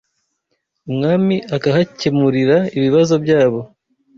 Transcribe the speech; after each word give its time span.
umwami 0.89 1.35
akahakemurira 1.55 2.57
ibibazo 2.77 3.13
byabo 3.23 3.59